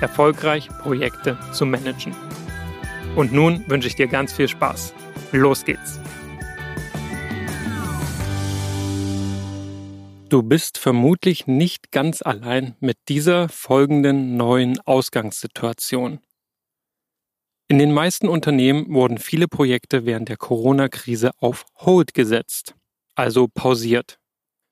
erfolgreich 0.00 0.68
Projekte 0.82 1.38
zu 1.52 1.66
managen. 1.66 2.14
Und 3.16 3.32
nun 3.32 3.64
wünsche 3.68 3.88
ich 3.88 3.96
dir 3.96 4.06
ganz 4.06 4.32
viel 4.32 4.48
Spaß. 4.48 4.94
Los 5.32 5.64
geht's! 5.64 6.00
Du 10.30 10.44
bist 10.44 10.78
vermutlich 10.78 11.48
nicht 11.48 11.90
ganz 11.90 12.22
allein 12.22 12.76
mit 12.78 12.98
dieser 13.08 13.48
folgenden 13.48 14.36
neuen 14.36 14.78
Ausgangssituation. 14.78 16.20
In 17.66 17.78
den 17.78 17.92
meisten 17.92 18.28
Unternehmen 18.28 18.94
wurden 18.94 19.18
viele 19.18 19.48
Projekte 19.48 20.06
während 20.06 20.28
der 20.28 20.36
Corona-Krise 20.36 21.32
auf 21.38 21.64
Hold 21.78 22.14
gesetzt, 22.14 22.76
also 23.16 23.48
pausiert. 23.52 24.20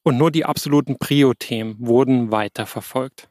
Und 0.05 0.17
nur 0.17 0.31
die 0.31 0.45
absoluten 0.45 0.97
Prio-Themen 0.97 1.75
wurden 1.81 2.31
weiterverfolgt. 2.31 3.29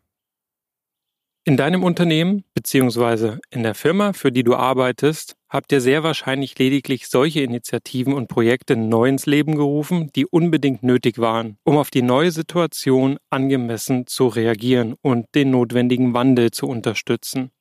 In 1.47 1.55
deinem 1.55 1.81
Unternehmen 1.81 2.43
bzw. 2.55 3.37
in 3.51 3.63
der 3.63 3.73
Firma, 3.73 4.11
für 4.11 4.33
die 4.33 4.43
du 4.43 4.55
arbeitest, 4.55 5.37
habt 5.47 5.71
ihr 5.71 5.79
sehr 5.79 6.03
wahrscheinlich 6.03 6.59
lediglich 6.59 7.07
solche 7.07 7.39
Initiativen 7.39 8.11
und 8.11 8.27
Projekte 8.27 8.75
neu 8.75 9.07
ins 9.07 9.25
Leben 9.27 9.55
gerufen, 9.55 10.11
die 10.13 10.25
unbedingt 10.25 10.83
nötig 10.83 11.19
waren, 11.19 11.57
um 11.63 11.77
auf 11.77 11.89
die 11.89 12.01
neue 12.01 12.31
Situation 12.31 13.17
angemessen 13.29 14.07
zu 14.07 14.27
reagieren 14.27 14.95
und 15.01 15.27
den 15.35 15.51
notwendigen 15.51 16.13
Wandel 16.13 16.51
zu 16.51 16.67
unterstützen. 16.67 17.51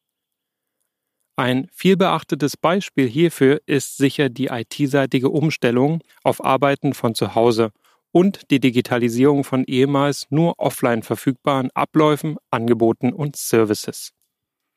Ein 1.37 1.69
vielbeachtetes 1.73 2.57
Beispiel 2.57 3.07
hierfür 3.07 3.61
ist 3.67 3.99
sicher 3.99 4.29
die 4.31 4.47
IT-seitige 4.47 5.31
Umstellung 5.31 6.01
auf 6.25 6.45
Arbeiten 6.45 6.93
von 6.93 7.15
zu 7.15 7.37
Hause 7.37 7.71
und 8.17 8.51
die 8.51 8.61
Digitalisierung 8.61 9.45
von 9.45 9.65
ehemals 9.65 10.25
nur 10.31 10.55
offline 10.57 11.03
verfügbaren 11.03 11.69
Abläufen, 11.75 12.39
Angeboten 12.51 13.13
und 13.13 13.37
Services. 13.37 14.13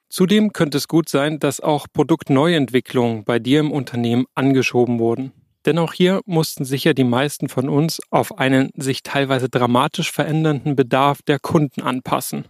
Zudem 0.10 0.52
könnte 0.52 0.78
es 0.78 0.90
gut 0.90 1.08
sein, 1.08 1.40
dass 1.40 1.62
auch 1.62 1.88
Produktneuentwicklungen 1.94 3.24
bei 3.24 3.40
dir 3.40 3.62
im 3.62 3.72
Unternehmen 3.72 4.26
angeschoben 4.36 5.00
wurden. 5.00 5.32
Denn 5.66 5.78
auch 5.78 5.94
hier 5.94 6.20
mussten 6.26 6.66
sicher 6.66 6.94
die 6.94 7.06
meisten 7.06 7.48
von 7.48 7.70
uns 7.70 8.02
auf 8.10 8.38
einen 8.38 8.72
sich 8.76 9.04
teilweise 9.04 9.48
dramatisch 9.48 10.12
verändernden 10.12 10.76
Bedarf 10.76 11.22
der 11.22 11.40
Kunden 11.40 11.82
anpassen. 11.82 12.46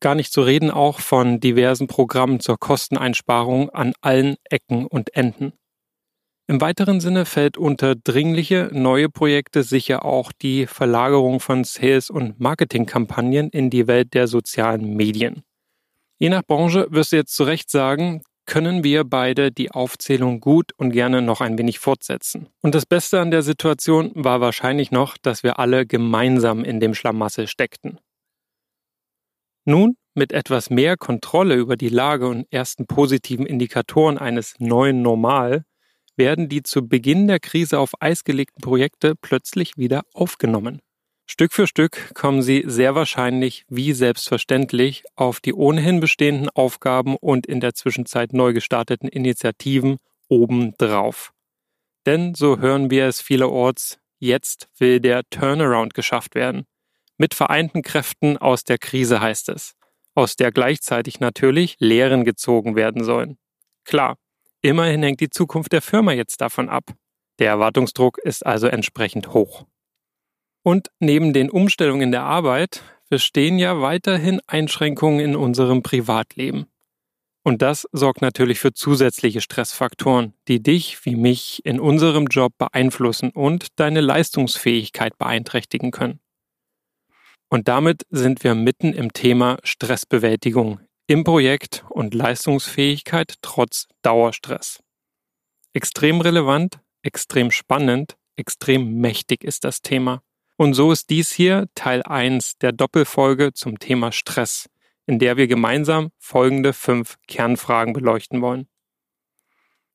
Gar 0.00 0.16
nicht 0.16 0.32
zu 0.32 0.42
reden 0.42 0.72
auch 0.72 0.98
von 0.98 1.38
diversen 1.38 1.86
Programmen 1.86 2.40
zur 2.40 2.58
Kosteneinsparung 2.58 3.70
an 3.70 3.92
allen 4.00 4.34
Ecken 4.42 4.86
und 4.86 5.14
Enden. 5.14 5.52
Im 6.50 6.60
weiteren 6.60 6.98
Sinne 6.98 7.26
fällt 7.26 7.56
unter 7.56 7.94
dringliche 7.94 8.70
neue 8.72 9.08
Projekte 9.08 9.62
sicher 9.62 10.04
auch 10.04 10.32
die 10.32 10.66
Verlagerung 10.66 11.38
von 11.38 11.62
Sales- 11.62 12.10
und 12.10 12.40
Marketingkampagnen 12.40 13.50
in 13.50 13.70
die 13.70 13.86
Welt 13.86 14.14
der 14.14 14.26
sozialen 14.26 14.96
Medien. 14.96 15.44
Je 16.18 16.28
nach 16.28 16.42
Branche 16.42 16.88
wirst 16.90 17.12
du 17.12 17.16
jetzt 17.18 17.36
zu 17.36 17.44
Recht 17.44 17.70
sagen, 17.70 18.22
können 18.46 18.82
wir 18.82 19.04
beide 19.04 19.52
die 19.52 19.70
Aufzählung 19.70 20.40
gut 20.40 20.72
und 20.76 20.90
gerne 20.90 21.22
noch 21.22 21.40
ein 21.40 21.56
wenig 21.56 21.78
fortsetzen. 21.78 22.48
Und 22.62 22.74
das 22.74 22.84
Beste 22.84 23.20
an 23.20 23.30
der 23.30 23.42
Situation 23.42 24.10
war 24.16 24.40
wahrscheinlich 24.40 24.90
noch, 24.90 25.18
dass 25.18 25.44
wir 25.44 25.60
alle 25.60 25.86
gemeinsam 25.86 26.64
in 26.64 26.80
dem 26.80 26.94
Schlamassel 26.94 27.46
steckten. 27.46 28.00
Nun, 29.64 29.94
mit 30.14 30.32
etwas 30.32 30.68
mehr 30.68 30.96
Kontrolle 30.96 31.54
über 31.54 31.76
die 31.76 31.90
Lage 31.90 32.26
und 32.26 32.48
ersten 32.50 32.88
positiven 32.88 33.46
Indikatoren 33.46 34.18
eines 34.18 34.56
neuen 34.58 35.00
Normal, 35.00 35.62
werden 36.20 36.50
die 36.50 36.62
zu 36.62 36.86
Beginn 36.86 37.28
der 37.28 37.40
Krise 37.40 37.78
auf 37.78 37.92
Eis 37.98 38.24
gelegten 38.24 38.60
Projekte 38.60 39.14
plötzlich 39.16 39.78
wieder 39.78 40.02
aufgenommen. 40.12 40.82
Stück 41.26 41.54
für 41.54 41.66
Stück 41.66 42.12
kommen 42.12 42.42
sie 42.42 42.62
sehr 42.66 42.94
wahrscheinlich 42.94 43.64
wie 43.68 43.94
selbstverständlich 43.94 45.04
auf 45.16 45.40
die 45.40 45.54
ohnehin 45.54 45.98
bestehenden 45.98 46.50
Aufgaben 46.50 47.16
und 47.16 47.46
in 47.46 47.60
der 47.60 47.72
Zwischenzeit 47.72 48.34
neu 48.34 48.52
gestarteten 48.52 49.08
Initiativen 49.08 49.96
obendrauf. 50.28 51.32
Denn 52.04 52.34
so 52.34 52.58
hören 52.58 52.90
wir 52.90 53.06
es 53.06 53.22
vielerorts, 53.22 53.98
jetzt 54.18 54.68
will 54.76 55.00
der 55.00 55.22
Turnaround 55.30 55.94
geschafft 55.94 56.34
werden. 56.34 56.66
Mit 57.16 57.32
vereinten 57.32 57.80
Kräften 57.80 58.36
aus 58.36 58.64
der 58.64 58.76
Krise 58.76 59.22
heißt 59.22 59.48
es, 59.48 59.72
aus 60.14 60.36
der 60.36 60.52
gleichzeitig 60.52 61.18
natürlich 61.18 61.76
Lehren 61.78 62.26
gezogen 62.26 62.76
werden 62.76 63.04
sollen. 63.04 63.38
Klar, 63.84 64.18
Immerhin 64.62 65.02
hängt 65.02 65.20
die 65.20 65.30
Zukunft 65.30 65.72
der 65.72 65.82
Firma 65.82 66.12
jetzt 66.12 66.40
davon 66.40 66.68
ab. 66.68 66.92
Der 67.38 67.48
Erwartungsdruck 67.48 68.18
ist 68.18 68.44
also 68.44 68.66
entsprechend 68.66 69.32
hoch. 69.32 69.64
Und 70.62 70.90
neben 70.98 71.32
den 71.32 71.50
Umstellungen 71.50 72.12
der 72.12 72.22
Arbeit 72.22 72.82
bestehen 73.08 73.58
ja 73.58 73.80
weiterhin 73.80 74.40
Einschränkungen 74.46 75.20
in 75.20 75.36
unserem 75.36 75.82
Privatleben. 75.82 76.66
Und 77.42 77.62
das 77.62 77.86
sorgt 77.92 78.20
natürlich 78.20 78.60
für 78.60 78.74
zusätzliche 78.74 79.40
Stressfaktoren, 79.40 80.34
die 80.46 80.62
dich 80.62 81.04
wie 81.06 81.16
mich 81.16 81.64
in 81.64 81.80
unserem 81.80 82.26
Job 82.26 82.52
beeinflussen 82.58 83.30
und 83.30 83.68
deine 83.80 84.02
Leistungsfähigkeit 84.02 85.16
beeinträchtigen 85.16 85.90
können. 85.90 86.20
Und 87.48 87.66
damit 87.66 88.02
sind 88.10 88.44
wir 88.44 88.54
mitten 88.54 88.92
im 88.92 89.12
Thema 89.12 89.56
Stressbewältigung 89.64 90.80
im 91.10 91.24
Projekt 91.24 91.84
und 91.88 92.14
Leistungsfähigkeit 92.14 93.34
trotz 93.42 93.88
Dauerstress. 94.02 94.80
Extrem 95.72 96.20
relevant, 96.20 96.78
extrem 97.02 97.50
spannend, 97.50 98.16
extrem 98.36 99.00
mächtig 99.00 99.42
ist 99.42 99.64
das 99.64 99.82
Thema. 99.82 100.22
Und 100.56 100.74
so 100.74 100.92
ist 100.92 101.10
dies 101.10 101.32
hier 101.32 101.66
Teil 101.74 102.04
1 102.04 102.58
der 102.58 102.70
Doppelfolge 102.70 103.52
zum 103.52 103.80
Thema 103.80 104.12
Stress, 104.12 104.70
in 105.04 105.18
der 105.18 105.36
wir 105.36 105.48
gemeinsam 105.48 106.12
folgende 106.16 106.72
fünf 106.72 107.18
Kernfragen 107.26 107.92
beleuchten 107.92 108.40
wollen. 108.40 108.68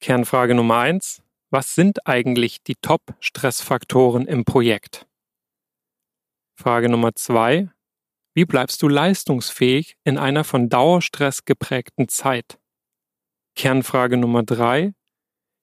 Kernfrage 0.02 0.54
Nummer 0.54 0.80
1. 0.80 1.24
Was 1.50 1.76
sind 1.76 2.06
eigentlich 2.06 2.62
die 2.62 2.76
Top-Stressfaktoren 2.76 4.28
im 4.28 4.44
Projekt? 4.44 5.08
Frage 6.56 6.90
Nummer 6.90 7.16
2. 7.16 7.70
Wie 8.38 8.44
bleibst 8.44 8.82
du 8.82 8.90
leistungsfähig 8.90 9.96
in 10.04 10.18
einer 10.18 10.44
von 10.44 10.68
Dauerstress 10.68 11.46
geprägten 11.46 12.10
Zeit? 12.10 12.60
Kernfrage 13.56 14.18
Nummer 14.18 14.44
drei. 14.44 14.92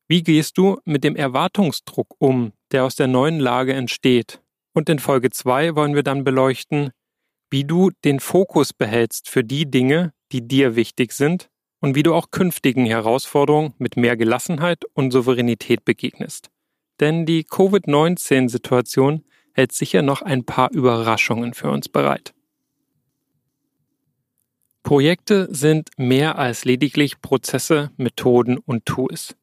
Wie 0.09 0.23
gehst 0.23 0.57
du 0.57 0.79
mit 0.87 1.05
dem 1.05 1.15
Erwartungsdruck 1.15 2.15
um, 2.17 2.53
der 2.71 2.85
aus 2.85 2.97
der 2.97 3.09
neuen 3.09 3.41
Lage 3.41 3.75
entsteht? 3.75 4.41
Und 4.73 4.89
in 4.89 4.99
Folge 4.99 5.29
zwei 5.29 5.77
wollen 5.77 5.95
wir 5.95 6.03
dann 6.03 6.25
beleuchten, 6.25 6.93
wie 7.51 7.65
du 7.65 7.91
den 8.07 8.21
Fokus 8.21 8.73
behältst 8.73 9.29
für 9.29 9.45
die 9.45 9.71
Dinge, 9.71 10.15
die 10.33 10.49
dir 10.49 10.75
wichtig 10.75 11.13
sind 11.13 11.51
und 11.81 11.95
wie 11.95 12.03
du 12.03 12.15
auch 12.15 12.31
künftigen 12.31 12.87
Herausforderungen 12.87 13.75
mit 13.77 13.99
mehr 13.99 14.17
Gelassenheit 14.17 14.87
und 14.95 15.11
Souveränität 15.11 15.85
begegnest. 15.85 16.49
Denn 17.01 17.27
die 17.27 17.45
Covid-19-Situation 17.45 19.27
hält 19.53 19.73
sicher 19.73 20.01
noch 20.01 20.23
ein 20.23 20.47
paar 20.47 20.73
Überraschungen 20.73 21.53
für 21.53 21.71
uns 21.71 21.91
bereit. 21.91 22.33
Projekte 24.83 25.49
sind 25.51 25.91
mehr 25.97 26.39
als 26.39 26.65
lediglich 26.65 27.21
Prozesse, 27.21 27.93
Methoden 27.97 28.59
und 28.59 28.85
Tools. 28.85 29.37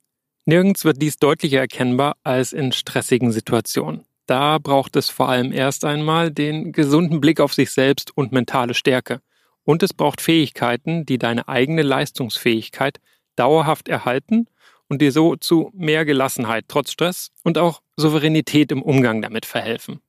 Nirgends 0.46 0.84
wird 0.84 1.02
dies 1.02 1.18
deutlicher 1.18 1.60
erkennbar 1.60 2.18
als 2.24 2.54
in 2.54 2.72
stressigen 2.72 3.32
Situationen. 3.32 4.06
Da 4.26 4.58
braucht 4.58 4.96
es 4.96 5.10
vor 5.10 5.30
allem 5.30 5.52
erst 5.52 5.86
einmal 5.86 6.30
den 6.30 6.72
gesunden 6.72 7.22
Blick 7.22 7.40
auf 7.40 7.54
sich 7.54 7.72
selbst 7.72 8.16
und 8.16 8.32
mentale 8.32 8.74
Stärke. 8.74 9.22
Und 9.64 9.82
es 9.82 9.94
braucht 9.94 10.22
Fähigkeiten, 10.22 11.06
die 11.06 11.18
deine 11.18 11.48
eigene 11.48 11.84
Leistungsfähigkeit 11.84 13.00
dauerhaft 13.36 13.88
erhalten 13.88 14.48
und 14.88 15.02
dir 15.02 15.12
so 15.12 15.36
zu 15.36 15.72
mehr 15.74 16.06
Gelassenheit 16.06 16.66
trotz 16.68 16.92
Stress 16.92 17.32
und 17.44 17.58
auch 17.58 17.82
Souveränität 17.96 18.72
im 18.72 18.82
Umgang 18.82 19.22
damit 19.22 19.46
verhelfen. 19.46 20.02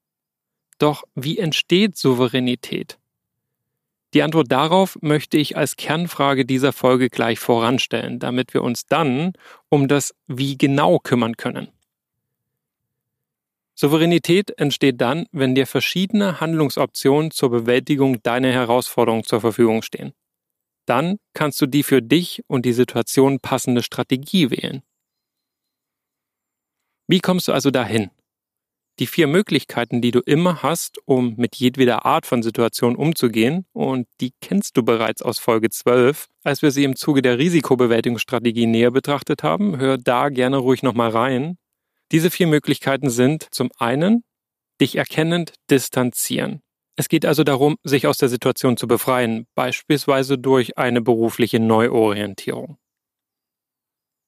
Doch 0.78 1.04
wie 1.14 1.38
entsteht 1.38 1.96
Souveränität? 1.96 2.99
Die 4.12 4.22
Antwort 4.22 4.50
darauf 4.50 4.98
möchte 5.02 5.38
ich 5.38 5.56
als 5.56 5.76
Kernfrage 5.76 6.44
dieser 6.44 6.72
Folge 6.72 7.08
gleich 7.10 7.38
voranstellen, 7.38 8.18
damit 8.18 8.54
wir 8.54 8.62
uns 8.62 8.86
dann 8.86 9.34
um 9.68 9.86
das 9.86 10.14
Wie 10.26 10.58
genau 10.58 10.98
kümmern 10.98 11.36
können. 11.36 11.68
Souveränität 13.76 14.58
entsteht 14.58 15.00
dann, 15.00 15.26
wenn 15.32 15.54
dir 15.54 15.66
verschiedene 15.66 16.40
Handlungsoptionen 16.40 17.30
zur 17.30 17.50
Bewältigung 17.50 18.22
deiner 18.22 18.52
Herausforderung 18.52 19.24
zur 19.24 19.40
Verfügung 19.40 19.82
stehen. 19.82 20.12
Dann 20.84 21.18
kannst 21.32 21.60
du 21.60 21.66
die 21.66 21.82
für 21.82 22.02
dich 22.02 22.42
und 22.46 22.66
die 22.66 22.72
Situation 22.72 23.38
passende 23.40 23.82
Strategie 23.82 24.50
wählen. 24.50 24.82
Wie 27.06 27.20
kommst 27.20 27.48
du 27.48 27.52
also 27.52 27.70
dahin? 27.70 28.10
Die 29.00 29.06
vier 29.06 29.28
Möglichkeiten, 29.28 30.02
die 30.02 30.10
du 30.10 30.20
immer 30.20 30.62
hast, 30.62 30.98
um 31.06 31.34
mit 31.38 31.56
jedweder 31.56 32.04
Art 32.04 32.26
von 32.26 32.42
Situation 32.42 32.96
umzugehen, 32.96 33.64
und 33.72 34.06
die 34.20 34.34
kennst 34.42 34.76
du 34.76 34.82
bereits 34.82 35.22
aus 35.22 35.38
Folge 35.38 35.70
12, 35.70 36.28
als 36.44 36.60
wir 36.60 36.70
sie 36.70 36.84
im 36.84 36.96
Zuge 36.96 37.22
der 37.22 37.38
Risikobewältigungsstrategie 37.38 38.66
näher 38.66 38.90
betrachtet 38.90 39.42
haben, 39.42 39.78
hör 39.78 39.96
da 39.96 40.28
gerne 40.28 40.58
ruhig 40.58 40.82
nochmal 40.82 41.08
rein. 41.08 41.56
Diese 42.12 42.30
vier 42.30 42.46
Möglichkeiten 42.46 43.08
sind 43.08 43.48
zum 43.50 43.70
einen 43.78 44.22
dich 44.82 44.96
erkennend 44.96 45.54
distanzieren. 45.70 46.60
Es 46.94 47.08
geht 47.08 47.24
also 47.24 47.42
darum, 47.42 47.76
sich 47.82 48.06
aus 48.06 48.18
der 48.18 48.28
Situation 48.28 48.76
zu 48.76 48.86
befreien, 48.86 49.46
beispielsweise 49.54 50.36
durch 50.36 50.76
eine 50.76 51.00
berufliche 51.00 51.58
Neuorientierung. 51.58 52.76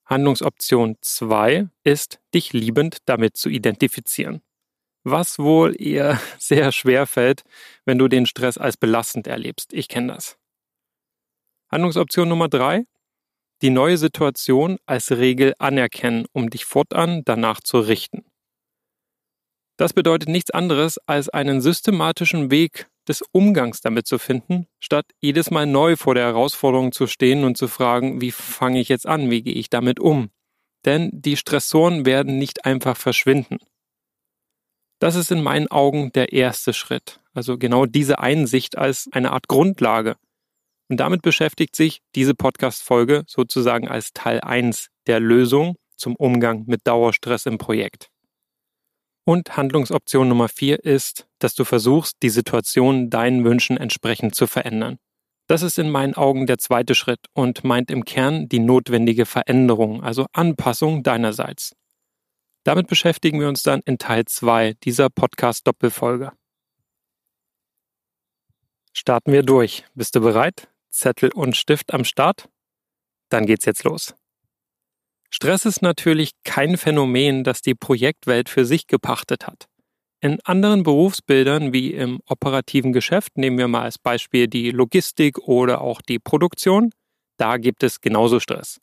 Handlungsoption 0.05 0.95
2 0.99 1.69
ist, 1.83 2.19
dich 2.33 2.53
liebend 2.53 2.97
damit 3.05 3.37
zu 3.37 3.49
identifizieren. 3.49 4.41
Was 5.03 5.37
wohl 5.39 5.79
eher 5.79 6.19
sehr 6.39 6.71
schwer 6.71 7.05
fällt, 7.05 7.43
wenn 7.85 7.97
du 7.97 8.07
den 8.07 8.25
Stress 8.25 8.57
als 8.57 8.77
belastend 8.77 9.27
erlebst. 9.27 9.73
Ich 9.73 9.87
kenne 9.87 10.13
das. 10.13 10.37
Handlungsoption 11.71 12.29
Nummer 12.29 12.49
3. 12.49 12.85
Die 13.61 13.69
neue 13.69 13.97
Situation 13.97 14.77
als 14.85 15.11
Regel 15.11 15.53
anerkennen, 15.57 16.25
um 16.33 16.49
dich 16.49 16.65
fortan 16.65 17.23
danach 17.23 17.61
zu 17.61 17.79
richten. 17.79 18.25
Das 19.77 19.93
bedeutet 19.93 20.29
nichts 20.29 20.51
anderes, 20.51 20.97
als 21.07 21.29
einen 21.29 21.61
systematischen 21.61 22.51
Weg 22.51 22.87
des 23.07 23.23
Umgangs 23.31 23.81
damit 23.81 24.05
zu 24.05 24.19
finden, 24.19 24.67
statt 24.79 25.05
jedes 25.19 25.49
Mal 25.49 25.65
neu 25.65 25.95
vor 25.95 26.15
der 26.15 26.25
Herausforderung 26.25 26.91
zu 26.91 27.07
stehen 27.07 27.43
und 27.43 27.57
zu 27.57 27.67
fragen, 27.67 28.21
wie 28.21 28.31
fange 28.31 28.79
ich 28.79 28.89
jetzt 28.89 29.07
an, 29.07 29.29
wie 29.29 29.41
gehe 29.41 29.55
ich 29.55 29.69
damit 29.69 29.99
um? 29.99 30.29
Denn 30.85 31.09
die 31.13 31.37
Stressoren 31.37 32.05
werden 32.05 32.37
nicht 32.37 32.65
einfach 32.65 32.97
verschwinden. 32.97 33.57
Das 34.99 35.15
ist 35.15 35.31
in 35.31 35.43
meinen 35.43 35.67
Augen 35.67 36.11
der 36.13 36.33
erste 36.33 36.73
Schritt, 36.73 37.19
also 37.33 37.57
genau 37.57 37.85
diese 37.85 38.19
Einsicht 38.19 38.77
als 38.77 39.09
eine 39.11 39.31
Art 39.31 39.47
Grundlage. 39.47 40.15
Und 40.89 40.97
damit 40.97 41.21
beschäftigt 41.21 41.75
sich 41.75 42.01
diese 42.15 42.35
Podcast-Folge 42.35 43.23
sozusagen 43.27 43.87
als 43.87 44.13
Teil 44.13 44.41
1 44.41 44.89
der 45.07 45.19
Lösung 45.19 45.75
zum 45.97 46.15
Umgang 46.15 46.65
mit 46.67 46.81
Dauerstress 46.85 47.45
im 47.45 47.57
Projekt. 47.57 48.09
Und 49.25 49.55
Handlungsoption 49.55 50.27
Nummer 50.27 50.49
vier 50.49 50.83
ist, 50.83 51.27
dass 51.39 51.55
du 51.55 51.63
versuchst, 51.63 52.17
die 52.21 52.29
Situation 52.29 53.09
deinen 53.09 53.45
Wünschen 53.45 53.77
entsprechend 53.77 54.35
zu 54.35 54.47
verändern. 54.47 54.97
Das 55.47 55.61
ist 55.61 55.77
in 55.77 55.89
meinen 55.89 56.13
Augen 56.13 56.45
der 56.45 56.57
zweite 56.57 56.95
Schritt 56.95 57.19
und 57.33 57.63
meint 57.63 57.91
im 57.91 58.05
Kern 58.05 58.47
die 58.47 58.59
notwendige 58.59 59.25
Veränderung, 59.25 60.03
also 60.03 60.25
Anpassung 60.33 61.03
deinerseits. 61.03 61.73
Damit 62.63 62.87
beschäftigen 62.87 63.39
wir 63.39 63.49
uns 63.49 63.63
dann 63.63 63.81
in 63.85 63.97
Teil 63.97 64.25
2 64.25 64.75
dieser 64.83 65.09
Podcast-Doppelfolge. 65.09 66.31
Starten 68.93 69.33
wir 69.33 69.43
durch. 69.43 69.85
Bist 69.95 70.15
du 70.15 70.21
bereit? 70.21 70.69
Zettel 70.89 71.31
und 71.33 71.57
Stift 71.57 71.93
am 71.93 72.05
Start? 72.05 72.47
Dann 73.29 73.45
geht's 73.45 73.65
jetzt 73.65 73.83
los. 73.83 74.13
Stress 75.29 75.65
ist 75.65 75.81
natürlich 75.81 76.31
kein 76.43 76.77
Phänomen, 76.77 77.43
das 77.43 77.61
die 77.61 77.73
Projektwelt 77.73 78.49
für 78.49 78.65
sich 78.65 78.85
gepachtet 78.85 79.47
hat. 79.47 79.65
In 80.21 80.39
anderen 80.41 80.83
Berufsbildern 80.83 81.73
wie 81.73 81.91
im 81.91 82.21
operativen 82.27 82.93
Geschäft, 82.93 83.35
nehmen 83.35 83.57
wir 83.57 83.67
mal 83.67 83.81
als 83.81 83.97
Beispiel 83.97 84.47
die 84.47 84.69
Logistik 84.71 85.39
oder 85.39 85.81
auch 85.81 86.01
die 86.01 86.19
Produktion, 86.19 86.91
da 87.37 87.57
gibt 87.57 87.83
es 87.83 87.99
genauso 87.99 88.39
Stress. 88.39 88.79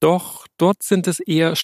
Doch 0.00 0.46
dort 0.56 0.82
sind 0.82 1.08
es 1.08 1.18
eher 1.18 1.56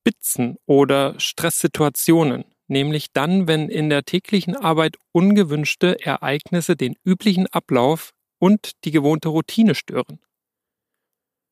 Stressspitzen 0.00 0.56
oder 0.66 1.18
Stresssituationen, 1.18 2.44
nämlich 2.68 3.12
dann, 3.12 3.46
wenn 3.46 3.68
in 3.68 3.90
der 3.90 4.04
täglichen 4.04 4.56
Arbeit 4.56 4.96
ungewünschte 5.12 6.04
Ereignisse 6.04 6.76
den 6.76 6.96
üblichen 7.04 7.46
Ablauf 7.48 8.12
und 8.38 8.72
die 8.84 8.90
gewohnte 8.90 9.28
Routine 9.28 9.74
stören. 9.74 10.20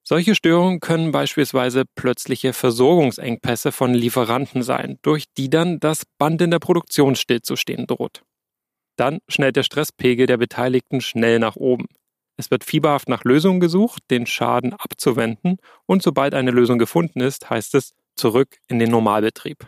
Solche 0.03 0.35
Störungen 0.35 0.81
können 0.81 1.13
beispielsweise 1.13 1.85
plötzliche 1.95 2.55
Versorgungsengpässe 2.55 3.73
von 3.73 3.93
Lieferanten 3.93 4.63
sein, 4.63 4.99
durch 5.03 5.25
die 5.37 5.51
dann 5.51 5.81
das 5.81 6.05
Band 6.17 6.41
in 6.41 6.51
der 6.51 6.61
Produktion 6.61 7.15
stillzustehen 7.15 7.87
droht. 7.87 8.23
Dann 8.97 9.19
schnellt 9.29 9.57
der 9.57 9.65
Stresspegel 9.65 10.27
der 10.27 10.39
Beteiligten 10.39 11.03
schnell 11.03 11.39
nach 11.39 11.57
oben. 11.57 11.87
Es 12.39 12.51
wird 12.51 12.65
fieberhaft 12.65 13.09
nach 13.11 13.25
Lösungen 13.25 13.61
gesucht, 13.61 14.03
den 14.11 14.25
Schaden 14.25 14.73
abzuwenden 14.73 15.59
und 15.85 16.03
sobald 16.03 16.35
eine 16.35 16.53
Lösung 16.53 16.79
gefunden 16.79 17.21
ist, 17.21 17.51
heißt 17.51 17.75
es 17.75 17.93
zurück 18.19 18.59
in 18.69 18.79
den 18.79 18.91
Normalbetrieb. 18.91 19.67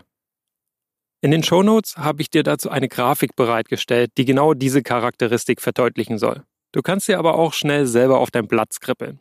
In 1.23 1.31
den 1.31 1.43
Shownotes 1.43 1.97
habe 1.97 2.23
ich 2.23 2.31
dir 2.31 2.43
dazu 2.43 2.71
eine 2.71 2.89
Grafik 2.89 3.37
bereitgestellt, 3.37 4.13
die 4.17 4.25
genau 4.25 4.55
diese 4.55 4.83
Charakteristik 4.83 5.61
verdeutlichen 5.61 6.19
soll. 6.19 6.45
Du 6.73 6.83
kannst 6.83 7.07
sie 7.07 7.15
aber 7.15 7.35
auch 7.35 7.53
schnell 7.53 7.87
selber 7.87 8.21
auf 8.21 8.31
dein 8.31 8.47
Blatt 8.47 8.73
skribbeln. 8.73 9.21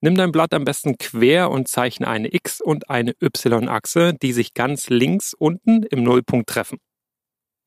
Nimm 0.00 0.16
dein 0.16 0.32
Blatt 0.32 0.52
am 0.52 0.64
besten 0.64 0.98
quer 0.98 1.50
und 1.50 1.68
zeichne 1.68 2.08
eine 2.08 2.34
X- 2.34 2.60
und 2.60 2.90
eine 2.90 3.14
Y-Achse, 3.22 4.14
die 4.20 4.32
sich 4.32 4.52
ganz 4.52 4.90
links 4.90 5.32
unten 5.32 5.84
im 5.84 6.02
Nullpunkt 6.02 6.48
treffen. 6.48 6.78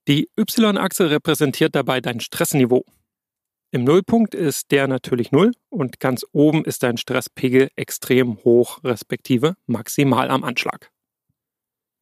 Die 0.07 0.29
Y-Achse 0.37 1.09
repräsentiert 1.09 1.75
dabei 1.75 2.01
dein 2.01 2.19
Stressniveau. 2.19 2.83
Im 3.75 3.83
Nullpunkt 3.83 4.33
ist 4.33 4.71
der 4.71 4.87
natürlich 4.87 5.33
Null 5.33 5.51
und 5.67 5.99
ganz 5.99 6.25
oben 6.31 6.63
ist 6.63 6.81
dein 6.81 6.95
Stresspegel 6.95 7.67
extrem 7.75 8.37
hoch, 8.45 8.81
respektive 8.85 9.55
maximal 9.65 10.29
am 10.29 10.45
Anschlag. 10.45 10.91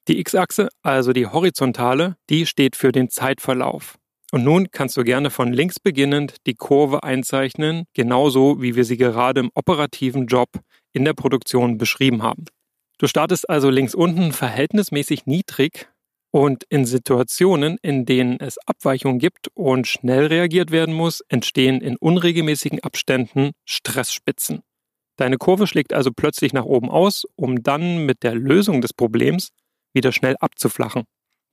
Die 0.08 0.20
X-Achse, 0.20 0.70
also 0.84 1.14
die 1.14 1.26
horizontale, 1.26 2.16
die 2.30 2.46
steht 2.46 2.76
für 2.76 2.92
den 2.92 3.10
Zeitverlauf. 3.10 3.98
Und 4.32 4.44
nun 4.44 4.70
kannst 4.70 4.98
du 4.98 5.04
gerne 5.04 5.32
von 5.32 5.52
links 5.52 5.80
beginnend 5.80 6.36
die 6.46 6.54
Kurve 6.54 7.02
einzeichnen, 7.02 7.86
genauso 7.96 8.62
wie 8.62 8.76
wir 8.76 8.86
sie 8.86 8.98
gerade 8.98 9.40
im 9.40 9.50
operativen 9.56 10.28
Job 10.28 10.50
in 10.92 11.06
der 11.06 11.16
Produktion 11.16 11.80
beschrieben 11.80 12.22
haben. 12.22 12.46
Du 13.00 13.08
startest 13.08 13.50
also 13.50 13.72
links 13.72 13.96
unten 13.96 14.32
verhältnismäßig 14.32 15.26
niedrig 15.26 15.90
und 16.34 16.64
in 16.70 16.88
Situationen, 16.88 17.78
in 17.84 18.06
denen 18.06 18.40
es 18.40 18.58
Abweichungen 18.66 19.20
gibt 19.20 19.50
und 19.54 19.88
schnell 19.88 20.26
reagiert 20.26 20.72
werden 20.72 20.96
muss, 20.96 21.22
entstehen 21.30 21.80
in 21.80 21.96
unregelmäßigen 21.96 22.80
Abständen 22.80 23.52
Stressspitzen. 23.66 24.64
Deine 25.16 25.38
Kurve 25.38 25.68
schlägt 25.68 25.94
also 25.94 26.10
plötzlich 26.12 26.52
nach 26.52 26.66
oben 26.66 26.90
aus, 26.90 27.26
um 27.36 27.62
dann 27.62 28.08
mit 28.08 28.24
der 28.24 28.34
Lösung 28.34 28.82
des 28.82 28.94
Problems 28.94 29.50
wieder 29.94 30.12
schnell 30.12 30.36
abzuflachen. 30.40 31.04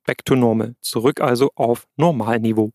Back 0.07 0.25
to 0.25 0.35
normal. 0.35 0.73
Zurück 0.81 1.21
also 1.21 1.51
auf 1.53 1.85
Normalniveau. 1.95 2.71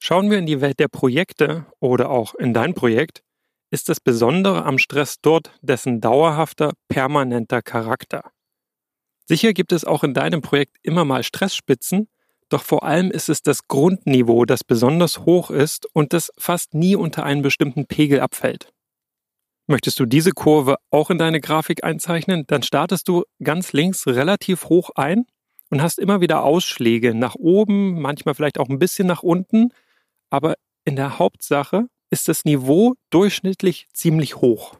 Schauen 0.00 0.30
wir 0.30 0.38
in 0.38 0.46
die 0.46 0.62
Welt 0.62 0.80
der 0.80 0.88
Projekte 0.88 1.66
oder 1.78 2.08
auch 2.08 2.34
in 2.34 2.54
dein 2.54 2.72
Projekt, 2.72 3.22
ist 3.70 3.90
das 3.90 4.00
Besondere 4.00 4.64
am 4.64 4.78
Stress 4.78 5.16
dort 5.20 5.50
dessen 5.60 6.00
dauerhafter, 6.00 6.72
permanenter 6.88 7.60
Charakter. 7.60 8.33
Sicher 9.26 9.52
gibt 9.52 9.72
es 9.72 9.84
auch 9.84 10.04
in 10.04 10.14
deinem 10.14 10.42
Projekt 10.42 10.76
immer 10.82 11.04
mal 11.04 11.22
Stressspitzen, 11.22 12.08
doch 12.48 12.62
vor 12.62 12.84
allem 12.84 13.10
ist 13.10 13.28
es 13.28 13.42
das 13.42 13.68
Grundniveau, 13.68 14.44
das 14.44 14.64
besonders 14.64 15.20
hoch 15.20 15.50
ist 15.50 15.86
und 15.94 16.12
das 16.12 16.30
fast 16.38 16.74
nie 16.74 16.94
unter 16.94 17.24
einen 17.24 17.42
bestimmten 17.42 17.86
Pegel 17.86 18.20
abfällt. 18.20 18.72
Möchtest 19.66 19.98
du 19.98 20.04
diese 20.04 20.32
Kurve 20.32 20.76
auch 20.90 21.08
in 21.08 21.16
deine 21.16 21.40
Grafik 21.40 21.84
einzeichnen, 21.84 22.44
dann 22.46 22.62
startest 22.62 23.08
du 23.08 23.24
ganz 23.42 23.72
links 23.72 24.06
relativ 24.06 24.66
hoch 24.66 24.90
ein 24.94 25.24
und 25.70 25.80
hast 25.80 25.98
immer 25.98 26.20
wieder 26.20 26.44
Ausschläge 26.44 27.14
nach 27.14 27.34
oben, 27.34 28.00
manchmal 28.00 28.34
vielleicht 28.34 28.58
auch 28.58 28.68
ein 28.68 28.78
bisschen 28.78 29.06
nach 29.06 29.22
unten, 29.22 29.70
aber 30.28 30.54
in 30.84 30.96
der 30.96 31.18
Hauptsache 31.18 31.86
ist 32.10 32.28
das 32.28 32.44
Niveau 32.44 32.94
durchschnittlich 33.08 33.86
ziemlich 33.94 34.36
hoch. 34.36 34.76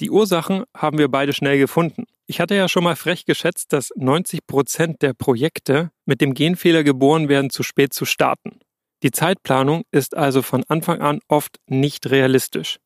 Die 0.00 0.10
Ursachen 0.10 0.64
haben 0.74 0.96
wir 0.96 1.08
beide 1.08 1.34
schnell 1.34 1.58
gefunden. 1.58 2.06
Ich 2.30 2.38
hatte 2.38 2.54
ja 2.54 2.68
schon 2.68 2.84
mal 2.84 2.94
frech 2.94 3.24
geschätzt, 3.24 3.72
dass 3.72 3.90
90 3.96 4.46
Prozent 4.46 5.02
der 5.02 5.14
Projekte 5.14 5.90
mit 6.06 6.20
dem 6.20 6.32
Genfehler 6.32 6.84
geboren 6.84 7.28
werden, 7.28 7.50
zu 7.50 7.64
spät 7.64 7.92
zu 7.92 8.04
starten. 8.04 8.60
Die 9.02 9.10
Zeitplanung 9.10 9.82
ist 9.90 10.16
also 10.16 10.40
von 10.40 10.62
Anfang 10.68 11.00
an 11.00 11.18
oft 11.26 11.56
nicht 11.66 12.08
realistisch. 12.08 12.78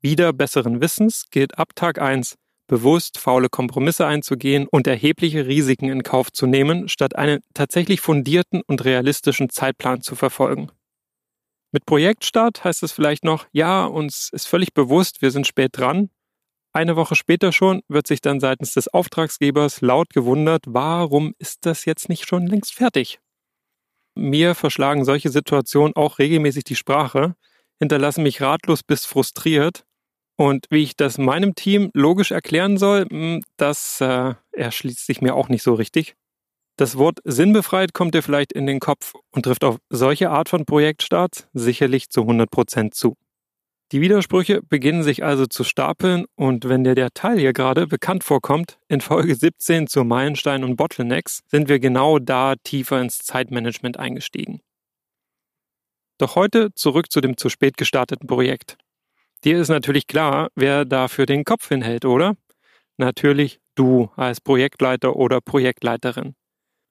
Wieder 0.00 0.32
besseren 0.32 0.80
Wissens 0.80 1.26
gilt 1.30 1.58
ab 1.58 1.72
Tag 1.74 2.00
1, 2.00 2.36
bewusst 2.68 3.18
faule 3.18 3.50
Kompromisse 3.50 4.06
einzugehen 4.06 4.66
und 4.66 4.86
erhebliche 4.86 5.46
Risiken 5.46 5.90
in 5.90 6.02
Kauf 6.02 6.32
zu 6.32 6.46
nehmen, 6.46 6.88
statt 6.88 7.16
einen 7.16 7.40
tatsächlich 7.52 8.00
fundierten 8.00 8.62
und 8.66 8.82
realistischen 8.86 9.50
Zeitplan 9.50 10.00
zu 10.00 10.14
verfolgen. 10.14 10.70
Mit 11.70 11.84
Projektstart 11.84 12.64
heißt 12.64 12.82
es 12.82 12.92
vielleicht 12.92 13.24
noch, 13.24 13.46
ja, 13.52 13.84
uns 13.84 14.30
ist 14.32 14.48
völlig 14.48 14.72
bewusst, 14.72 15.20
wir 15.20 15.32
sind 15.32 15.46
spät 15.46 15.72
dran. 15.74 16.08
Eine 16.76 16.94
Woche 16.94 17.16
später 17.16 17.52
schon 17.52 17.80
wird 17.88 18.06
sich 18.06 18.20
dann 18.20 18.38
seitens 18.38 18.74
des 18.74 18.86
Auftragsgebers 18.88 19.80
laut 19.80 20.10
gewundert, 20.10 20.64
warum 20.66 21.32
ist 21.38 21.64
das 21.64 21.86
jetzt 21.86 22.10
nicht 22.10 22.28
schon 22.28 22.46
längst 22.46 22.74
fertig? 22.74 23.18
Mir 24.14 24.54
verschlagen 24.54 25.06
solche 25.06 25.30
Situationen 25.30 25.96
auch 25.96 26.18
regelmäßig 26.18 26.64
die 26.64 26.76
Sprache, 26.76 27.34
hinterlassen 27.78 28.24
mich 28.24 28.42
ratlos 28.42 28.82
bis 28.82 29.06
frustriert 29.06 29.86
und 30.36 30.66
wie 30.68 30.82
ich 30.82 30.96
das 30.96 31.16
meinem 31.16 31.54
Team 31.54 31.88
logisch 31.94 32.30
erklären 32.30 32.76
soll, 32.76 33.06
hm, 33.08 33.42
das 33.56 34.02
äh, 34.02 34.34
erschließt 34.52 35.06
sich 35.06 35.22
mir 35.22 35.34
auch 35.34 35.48
nicht 35.48 35.62
so 35.62 35.72
richtig. 35.72 36.14
Das 36.76 36.98
Wort 36.98 37.20
sinnbefreit 37.24 37.94
kommt 37.94 38.14
dir 38.14 38.22
vielleicht 38.22 38.52
in 38.52 38.66
den 38.66 38.80
Kopf 38.80 39.14
und 39.30 39.44
trifft 39.44 39.64
auf 39.64 39.78
solche 39.88 40.28
Art 40.28 40.50
von 40.50 40.66
Projektstart 40.66 41.48
sicherlich 41.54 42.10
zu 42.10 42.20
100 42.20 42.50
Prozent 42.50 42.94
zu. 42.94 43.16
Die 43.92 44.00
Widersprüche 44.00 44.62
beginnen 44.62 45.04
sich 45.04 45.22
also 45.22 45.46
zu 45.46 45.62
stapeln 45.62 46.24
und 46.34 46.68
wenn 46.68 46.82
dir 46.82 46.96
der 46.96 47.10
Teil 47.12 47.38
hier 47.38 47.52
gerade 47.52 47.86
bekannt 47.86 48.24
vorkommt, 48.24 48.80
in 48.88 49.00
Folge 49.00 49.36
17 49.36 49.86
zu 49.86 50.02
Meilenstein 50.02 50.64
und 50.64 50.74
Bottlenecks 50.74 51.44
sind 51.46 51.68
wir 51.68 51.78
genau 51.78 52.18
da 52.18 52.56
tiefer 52.64 53.00
ins 53.00 53.18
Zeitmanagement 53.18 53.96
eingestiegen. 53.96 54.60
Doch 56.18 56.34
heute 56.34 56.74
zurück 56.74 57.12
zu 57.12 57.20
dem 57.20 57.36
zu 57.36 57.48
spät 57.48 57.76
gestarteten 57.76 58.26
Projekt. 58.26 58.76
Dir 59.44 59.60
ist 59.60 59.68
natürlich 59.68 60.08
klar, 60.08 60.48
wer 60.56 60.84
dafür 60.84 61.26
den 61.26 61.44
Kopf 61.44 61.68
hinhält, 61.68 62.04
oder? 62.04 62.36
Natürlich 62.96 63.60
du 63.76 64.10
als 64.16 64.40
Projektleiter 64.40 65.14
oder 65.14 65.40
Projektleiterin. 65.40 66.34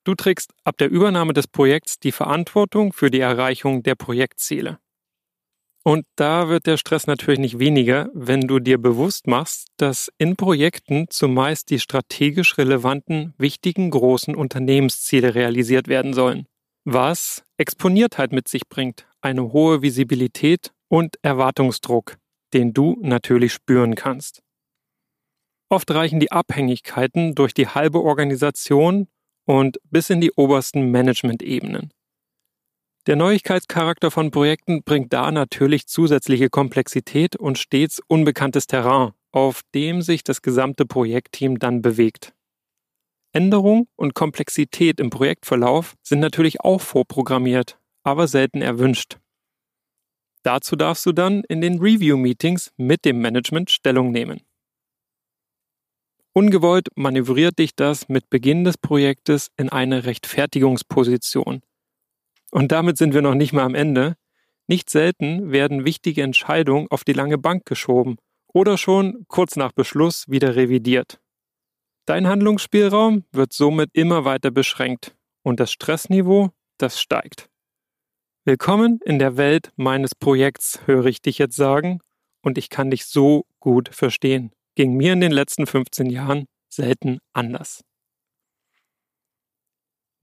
Du 0.05 0.15
trägst 0.15 0.53
ab 0.63 0.77
der 0.77 0.89
Übernahme 0.89 1.33
des 1.33 1.47
Projekts 1.47 1.99
die 1.99 2.13
Verantwortung 2.13 2.93
für 2.93 3.11
die 3.11 3.19
Erreichung 3.19 3.83
der 3.83 3.95
Projektziele. 3.95 4.79
Und 5.85 6.05
da 6.15 6.49
wird 6.49 6.65
der 6.65 6.77
Stress 6.77 7.05
natürlich 7.05 7.39
nicht 7.39 7.59
weniger, 7.59 8.09
wenn 8.13 8.41
du 8.41 8.59
dir 8.59 8.79
bewusst 8.79 9.27
machst, 9.27 9.67
dass 9.77 10.11
in 10.17 10.35
Projekten 10.35 11.07
zumeist 11.09 11.69
die 11.69 11.79
strategisch 11.79 12.57
relevanten, 12.57 13.33
wichtigen, 13.37 13.91
großen 13.91 14.35
Unternehmensziele 14.35 15.35
realisiert 15.35 15.87
werden 15.87 16.13
sollen. 16.13 16.47
Was 16.85 17.43
Exponiertheit 17.57 18.31
mit 18.31 18.47
sich 18.47 18.67
bringt, 18.67 19.07
eine 19.21 19.53
hohe 19.53 19.81
Visibilität 19.83 20.71
und 20.87 21.17
Erwartungsdruck 21.21 22.17
den 22.55 22.73
du 22.73 22.97
natürlich 23.01 23.53
spüren 23.53 23.95
kannst. 23.95 24.41
Oft 25.69 25.91
reichen 25.91 26.21
die 26.21 26.31
Abhängigkeiten 26.31 27.35
durch 27.35 27.53
die 27.53 27.67
halbe 27.67 28.01
Organisation 28.01 29.07
und 29.45 29.77
bis 29.89 30.09
in 30.09 30.21
die 30.21 30.31
obersten 30.31 30.89
Management-Ebenen. 30.89 31.91
Der 33.07 33.15
Neuigkeitscharakter 33.15 34.09
von 34.09 34.31
Projekten 34.31 34.81
bringt 34.83 35.13
da 35.13 35.31
natürlich 35.31 35.85
zusätzliche 35.85 36.49
Komplexität 36.49 37.35
und 37.35 37.59
stets 37.59 38.01
unbekanntes 38.07 38.65
Terrain, 38.65 39.11
auf 39.31 39.61
dem 39.75 40.01
sich 40.01 40.23
das 40.23 40.41
gesamte 40.41 40.87
Projektteam 40.87 41.59
dann 41.59 41.83
bewegt. 41.83 42.33
Änderung 43.31 43.87
und 43.95 44.15
Komplexität 44.15 44.99
im 44.99 45.11
Projektverlauf 45.11 45.93
sind 46.01 46.19
natürlich 46.19 46.61
auch 46.61 46.81
vorprogrammiert, 46.81 47.77
aber 48.01 48.27
selten 48.27 48.63
erwünscht. 48.63 49.19
Dazu 50.41 50.75
darfst 50.75 51.05
du 51.05 51.11
dann 51.11 51.43
in 51.47 51.61
den 51.61 51.79
Review-Meetings 51.79 52.71
mit 52.77 53.05
dem 53.05 53.19
Management 53.19 53.69
Stellung 53.69 54.11
nehmen. 54.11 54.41
Ungewollt 56.33 56.87
manövriert 56.95 57.59
dich 57.59 57.75
das 57.75 58.09
mit 58.09 58.29
Beginn 58.31 58.63
des 58.63 58.77
Projektes 58.79 59.51
in 59.57 59.69
eine 59.69 60.05
Rechtfertigungsposition. 60.05 61.61
Und 62.55 62.71
damit 62.71 62.97
sind 62.97 63.13
wir 63.13 63.21
noch 63.21 63.35
nicht 63.35 63.51
mal 63.51 63.65
am 63.65 63.75
Ende. 63.75 64.15
Nicht 64.65 64.89
selten 64.89 65.51
werden 65.51 65.83
wichtige 65.83 66.23
Entscheidungen 66.23 66.87
auf 66.89 67.03
die 67.03 67.11
lange 67.11 67.37
Bank 67.37 67.65
geschoben 67.65 68.15
oder 68.47 68.77
schon 68.77 69.25
kurz 69.27 69.57
nach 69.57 69.73
Beschluss 69.73 70.29
wieder 70.29 70.55
revidiert. 70.55 71.19
Dein 72.05 72.27
Handlungsspielraum 72.27 73.25
wird 73.33 73.51
somit 73.51 73.89
immer 73.91 74.23
weiter 74.23 74.51
beschränkt 74.51 75.17
und 75.43 75.59
das 75.59 75.73
Stressniveau, 75.73 76.51
das 76.77 77.01
steigt. 77.01 77.49
Willkommen 78.45 79.01
in 79.03 79.19
der 79.19 79.35
Welt 79.35 79.73
meines 79.75 80.15
Projekts, 80.15 80.79
höre 80.85 81.07
ich 81.07 81.21
dich 81.21 81.37
jetzt 81.39 81.57
sagen, 81.57 81.99
und 82.41 82.57
ich 82.57 82.69
kann 82.69 82.89
dich 82.89 83.05
so 83.05 83.43
gut 83.59 83.89
verstehen. 83.93 84.53
Ging 84.75 84.93
mir 84.93 85.11
in 85.11 85.19
den 85.19 85.33
letzten 85.33 85.67
15 85.67 86.09
Jahren 86.09 86.45
selten 86.69 87.19
anders. 87.33 87.81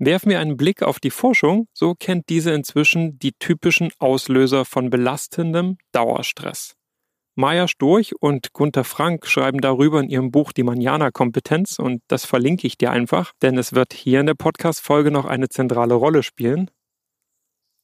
Werfen 0.04 0.30
wir 0.30 0.40
einen 0.40 0.56
Blick 0.56 0.82
auf 0.82 0.98
die 0.98 1.12
Forschung, 1.12 1.68
so 1.72 1.94
kennt 1.94 2.28
diese 2.28 2.50
inzwischen 2.50 3.20
die 3.20 3.34
typischen 3.38 3.92
Auslöser 4.00 4.64
von 4.64 4.90
belastendem 4.90 5.78
Dauerstress. 5.92 6.74
Maya 7.36 7.68
Storch 7.68 8.12
und 8.18 8.52
Gunther 8.52 8.82
Frank 8.82 9.28
schreiben 9.28 9.60
darüber 9.60 10.00
in 10.00 10.08
ihrem 10.08 10.32
Buch 10.32 10.50
Die 10.50 10.64
Manjana-Kompetenz 10.64 11.78
und 11.78 12.02
das 12.08 12.24
verlinke 12.24 12.66
ich 12.66 12.76
dir 12.76 12.90
einfach, 12.90 13.30
denn 13.42 13.56
es 13.56 13.74
wird 13.74 13.92
hier 13.92 14.18
in 14.18 14.26
der 14.26 14.34
Podcast-Folge 14.34 15.12
noch 15.12 15.24
eine 15.24 15.48
zentrale 15.48 15.94
Rolle 15.94 16.24
spielen. 16.24 16.68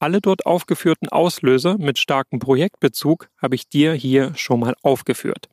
Alle 0.01 0.21
dort 0.21 0.45
aufgeführten 0.45 1.09
Auslöser 1.09 1.79
mit 1.79 2.01
starkem 2.01 2.41
Projektbezug 2.41 3.29
habe 3.41 3.55
ich 3.55 3.69
dir 3.69 3.93
hier 3.93 4.35
schon 4.35 4.59
mal 4.59 4.75
aufgeführt. 4.83 5.49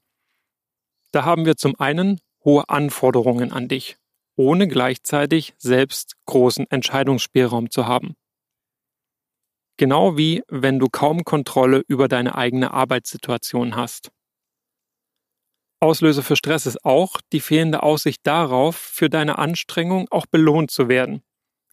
Da 1.12 1.26
haben 1.26 1.46
wir 1.46 1.58
zum 1.58 1.80
einen 1.80 2.20
hohe 2.44 2.68
Anforderungen 2.70 3.52
an 3.52 3.68
dich, 3.68 3.98
ohne 4.36 4.68
gleichzeitig 4.68 5.54
selbst 5.58 6.16
großen 6.26 6.70
Entscheidungsspielraum 6.70 7.70
zu 7.70 7.88
haben. 7.88 8.16
Genau 9.78 10.18
wie 10.18 10.44
wenn 10.48 10.80
du 10.80 10.88
kaum 10.88 11.24
Kontrolle 11.24 11.84
über 11.88 12.08
deine 12.08 12.36
eigene 12.36 12.72
Arbeitssituation 12.72 13.76
hast. 13.76 14.12
Auslöser 15.82 16.24
für 16.24 16.36
Stress 16.36 16.66
ist 16.66 16.84
auch 16.86 17.20
die 17.34 17.42
fehlende 17.42 17.84
Aussicht 17.84 18.22
darauf, 18.24 18.76
für 18.78 19.10
deine 19.10 19.38
Anstrengung 19.38 20.08
auch 20.10 20.26
belohnt 20.26 20.72
zu 20.72 20.88
werden 20.88 21.22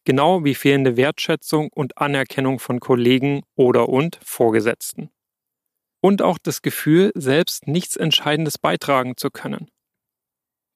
genau 0.04 0.44
wie 0.44 0.54
fehlende 0.54 0.96
Wertschätzung 0.96 1.68
und 1.72 1.98
Anerkennung 1.98 2.58
von 2.58 2.80
Kollegen 2.80 3.42
oder 3.54 3.88
und 3.88 4.18
Vorgesetzten. 4.22 5.10
Und 6.00 6.22
auch 6.22 6.38
das 6.38 6.62
Gefühl, 6.62 7.12
selbst 7.14 7.68
nichts 7.68 7.96
Entscheidendes 7.96 8.58
beitragen 8.58 9.16
zu 9.16 9.30
können. 9.30 9.68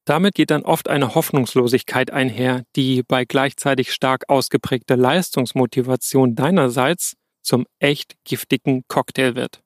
Damit 0.07 0.35
geht 0.35 0.51
dann 0.51 0.63
oft 0.63 0.89
eine 0.89 1.15
Hoffnungslosigkeit 1.15 2.11
einher, 2.11 2.65
die 2.75 3.03
bei 3.03 3.27
gleichzeitig 3.27 3.93
stark 3.93 4.29
ausgeprägter 4.29 4.97
Leistungsmotivation 4.97 6.35
deinerseits 6.35 7.15
zum 7.43 7.67
echt 7.79 8.15
giftigen 8.25 8.85
Cocktail 8.89 9.35
wird. 9.35 9.63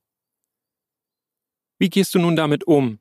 Wie 1.79 1.91
gehst 1.91 2.15
du 2.15 2.19
nun 2.19 2.35
damit 2.35 2.65
um? 2.65 2.99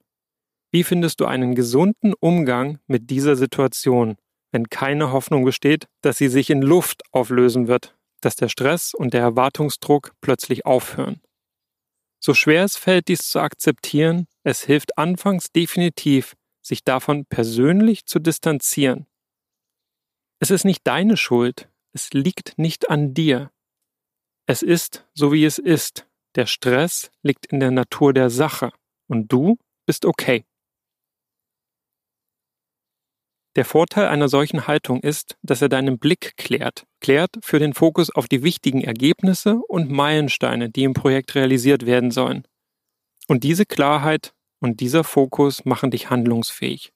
Wie 0.72 0.84
findest 0.84 1.20
du 1.20 1.26
einen 1.26 1.56
gesunden 1.56 2.14
Umgang 2.20 2.80
mit 2.86 3.10
dieser 3.10 3.36
Situation 3.36 4.18
wenn 4.52 4.70
keine 4.70 5.12
Hoffnung 5.12 5.46
besteht, 5.46 5.88
dass 6.02 6.18
sie 6.18 6.28
sich 6.28 6.50
in 6.50 6.62
Luft 6.62 7.04
auflösen 7.12 7.68
wird, 7.68 7.96
dass 8.22 8.36
der 8.36 8.50
Stress 8.50 8.94
und 8.94 9.14
der 9.14 9.22
Erwartungsdruck 9.22 10.14
plötzlich 10.22 10.66
aufhören. 10.66 11.22
So 12.22 12.34
schwer 12.34 12.66
es 12.66 12.76
fällt, 12.76 13.08
dies 13.08 13.30
zu 13.30 13.40
akzeptieren, 13.40 14.28
es 14.44 14.64
hilft 14.64 14.98
anfangs 14.98 15.52
definitiv, 15.52 16.36
sich 16.70 16.84
davon 16.84 17.26
persönlich 17.26 18.06
zu 18.06 18.20
distanzieren. 18.20 19.08
Es 20.40 20.52
ist 20.52 20.64
nicht 20.64 20.88
deine 20.88 21.18
Schuld, 21.18 21.68
es 21.92 22.14
liegt 22.14 22.58
nicht 22.58 22.90
an 22.90 23.14
dir. 23.14 23.52
Es 24.46 24.62
ist 24.62 25.06
so 25.14 25.34
wie 25.34 25.44
es 25.44 25.58
ist. 25.58 26.08
Der 26.36 26.46
Stress 26.46 27.12
liegt 27.24 27.48
in 27.48 27.60
der 27.60 27.72
Natur 27.72 28.14
der 28.14 28.30
Sache 28.30 28.72
und 29.08 29.32
du 29.32 29.58
bist 29.86 30.06
okay. 30.06 30.46
Der 33.56 33.66
Vorteil 33.66 34.08
einer 34.08 34.30
solchen 34.30 34.68
Haltung 34.68 35.02
ist, 35.02 35.36
dass 35.42 35.62
er 35.62 35.70
deinen 35.70 35.98
Blick 35.98 36.38
klärt, 36.38 36.86
klärt 37.02 37.32
für 37.42 37.58
den 37.58 37.74
Fokus 37.74 38.10
auf 38.12 38.28
die 38.28 38.44
wichtigen 38.44 38.84
Ergebnisse 38.84 39.56
und 39.68 39.90
Meilensteine, 39.90 40.70
die 40.70 40.84
im 40.84 40.94
Projekt 40.94 41.34
realisiert 41.34 41.88
werden 41.88 42.12
sollen. 42.12 42.48
Und 43.28 43.44
diese 43.44 43.66
Klarheit 43.66 44.34
und 44.60 44.80
dieser 44.80 45.04
Fokus 45.04 45.66
machen 45.66 45.92
dich 45.92 46.10
handlungsfähig. 46.10 46.92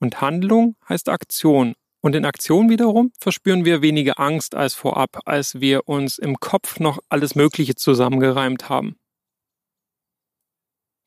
Und 0.00 0.20
Handlung 0.20 0.76
heißt 0.88 1.08
Aktion. 1.08 1.74
Und 2.02 2.14
in 2.14 2.26
Aktion 2.26 2.68
wiederum 2.68 3.12
verspüren 3.18 3.64
wir 3.64 3.80
weniger 3.80 4.20
Angst 4.20 4.54
als 4.54 4.74
vorab, 4.74 5.20
als 5.24 5.60
wir 5.60 5.88
uns 5.88 6.18
im 6.18 6.38
Kopf 6.38 6.78
noch 6.78 6.98
alles 7.08 7.34
Mögliche 7.34 7.76
zusammengereimt 7.76 8.68
haben. 8.68 8.96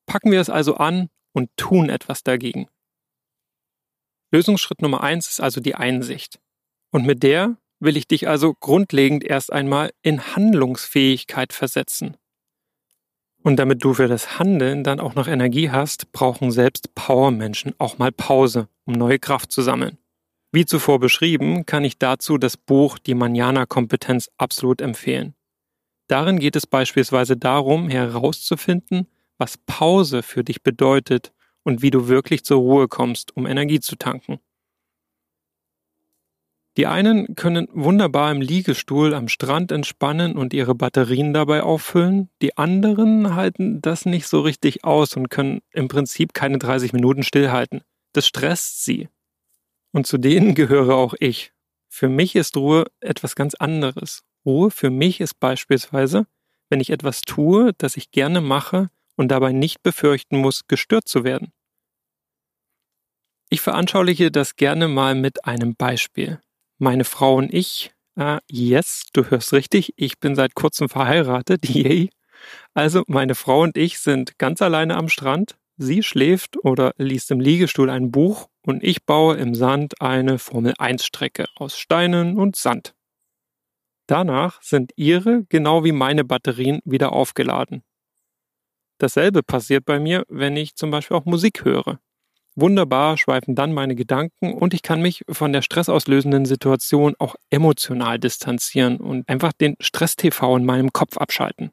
Packen 0.08 0.32
wir 0.32 0.42
es 0.42 0.50
also 0.50 0.76
an 0.76 1.10
und 1.34 1.52
tun 1.58 1.90
etwas 1.90 2.24
dagegen. 2.24 2.68
Lösungsschritt 4.32 4.82
Nummer 4.82 5.02
eins 5.02 5.30
ist 5.30 5.40
also 5.40 5.62
die 5.62 5.76
Einsicht. 5.76 6.40
Und 6.92 7.06
mit 7.06 7.22
der 7.22 7.58
will 7.80 7.96
ich 7.96 8.08
dich 8.08 8.28
also 8.28 8.56
grundlegend 8.56 9.24
erst 9.24 9.54
einmal 9.54 9.92
in 10.02 10.36
Handlungsfähigkeit 10.36 11.54
versetzen. 11.54 12.18
Und 13.48 13.56
damit 13.56 13.82
du 13.82 13.94
für 13.94 14.10
das 14.10 14.40
Handeln 14.40 14.84
dann 14.84 15.00
auch 15.00 15.16
noch 15.16 15.30
Energie 15.30 15.72
hast, 15.72 16.12
brauchen 16.12 16.52
selbst 16.52 16.94
Powermenschen 16.96 17.74
auch 17.78 17.98
mal 17.98 18.12
Pause, 18.12 18.68
um 18.84 18.92
neue 18.92 19.20
Kraft 19.20 19.54
zu 19.54 19.62
sammeln. 19.62 19.98
Wie 20.52 20.66
zuvor 20.66 21.00
beschrieben, 21.00 21.66
kann 21.66 21.86
ich 21.86 21.98
dazu 21.98 22.38
das 22.38 22.58
Buch 22.58 23.00
Die 23.00 23.14
Manjana-Kompetenz 23.14 24.30
absolut 24.38 24.82
empfehlen. 24.82 25.34
Darin 26.08 26.40
geht 26.40 26.58
es 26.58 26.68
beispielsweise 26.68 27.38
darum, 27.38 27.88
herauszufinden, 27.88 29.08
was 29.38 29.58
Pause 29.60 30.24
für 30.24 30.44
dich 30.44 30.62
bedeutet 30.62 31.32
und 31.64 31.82
wie 31.82 31.90
du 31.90 32.10
wirklich 32.10 32.44
zur 32.44 32.58
Ruhe 32.58 32.90
kommst, 32.90 33.38
um 33.38 33.48
Energie 33.48 33.80
zu 33.80 33.96
tanken. 33.96 34.40
Die 36.78 36.86
einen 36.86 37.36
können 37.36 37.68
wunderbar 37.72 38.32
im 38.32 38.40
Liegestuhl 38.40 39.16
am 39.16 39.30
Strand 39.30 39.72
entspannen 39.72 40.36
und 40.36 40.54
ihre 40.54 40.76
Batterien 40.76 41.34
dabei 41.34 41.64
auffüllen, 41.64 42.30
die 42.44 42.56
anderen 42.56 43.34
halten 43.34 43.82
das 43.82 44.06
nicht 44.06 44.28
so 44.28 44.42
richtig 44.42 44.84
aus 44.84 45.18
und 45.18 45.30
können 45.30 45.62
im 45.72 45.88
Prinzip 45.88 46.36
keine 46.36 46.60
30 46.60 46.94
Minuten 46.94 47.24
stillhalten. 47.24 47.82
Das 48.14 48.28
stresst 48.28 48.86
sie. 48.86 49.10
Und 49.92 50.06
zu 50.06 50.20
denen 50.20 50.54
gehöre 50.54 50.94
auch 50.94 51.16
ich. 51.20 51.52
Für 51.90 52.10
mich 52.10 52.36
ist 52.36 52.56
Ruhe 52.56 52.86
etwas 53.00 53.36
ganz 53.36 53.56
anderes. 53.56 54.22
Ruhe 54.46 54.70
für 54.70 54.92
mich 54.92 55.20
ist 55.20 55.40
beispielsweise, 55.40 56.28
wenn 56.70 56.80
ich 56.80 56.92
etwas 56.92 57.22
tue, 57.22 57.74
das 57.80 57.98
ich 57.98 58.12
gerne 58.12 58.40
mache 58.40 58.92
und 59.16 59.30
dabei 59.30 59.52
nicht 59.52 59.82
befürchten 59.82 60.38
muss, 60.38 60.68
gestört 60.68 61.08
zu 61.08 61.24
werden. 61.24 61.52
Ich 63.50 63.62
veranschauliche 63.62 64.30
das 64.30 64.58
gerne 64.58 64.88
mal 64.88 65.16
mit 65.16 65.46
einem 65.46 65.74
Beispiel 65.74 66.40
meine 66.78 67.04
Frau 67.04 67.36
und 67.36 67.54
ich, 67.54 67.92
äh, 68.16 68.40
yes, 68.50 69.08
du 69.14 69.30
hörst 69.30 69.54
richtig, 69.54 69.94
ich 69.98 70.20
bin 70.20 70.36
seit 70.36 70.56
kurzem 70.56 70.90
verheiratet, 70.90 71.68
yay. 71.70 72.10
Also 72.74 73.04
meine 73.08 73.36
Frau 73.36 73.62
und 73.62 73.78
ich 73.78 74.00
sind 74.00 74.38
ganz 74.38 74.62
alleine 74.62 74.96
am 74.96 75.10
Strand. 75.10 75.58
Sie 75.78 76.02
schläft 76.04 76.58
oder 76.64 76.94
liest 76.98 77.32
im 77.32 77.40
Liegestuhl 77.40 77.90
ein 77.90 78.12
Buch 78.12 78.48
und 78.66 78.84
ich 78.84 79.06
baue 79.06 79.38
im 79.38 79.54
Sand 79.54 80.02
eine 80.02 80.40
Formel-1-Strecke 80.40 81.46
aus 81.56 81.78
Steinen 81.78 82.38
und 82.38 82.56
Sand. 82.56 82.96
Danach 84.08 84.62
sind 84.62 84.92
ihre 84.96 85.44
genau 85.50 85.84
wie 85.84 85.92
meine 85.92 86.24
Batterien 86.24 86.80
wieder 86.86 87.12
aufgeladen. 87.12 87.84
Dasselbe 89.00 89.44
passiert 89.44 89.86
bei 89.86 90.00
mir, 90.00 90.24
wenn 90.30 90.56
ich 90.56 90.76
zum 90.76 90.90
Beispiel 90.90 91.18
auch 91.18 91.26
Musik 91.26 91.66
höre. 91.66 92.00
Wunderbar 92.60 93.18
schweifen 93.18 93.54
dann 93.54 93.72
meine 93.72 93.94
Gedanken 93.94 94.52
und 94.52 94.74
ich 94.74 94.82
kann 94.82 95.00
mich 95.00 95.24
von 95.30 95.54
der 95.54 95.62
stressauslösenden 95.62 96.46
Situation 96.46 97.14
auch 97.20 97.36
emotional 97.52 98.18
distanzieren 98.18 98.98
und 98.98 99.30
einfach 99.30 99.54
den 99.54 99.76
Stress-TV 99.80 100.58
in 100.58 100.66
meinem 100.66 100.92
Kopf 100.92 101.18
abschalten. 101.18 101.70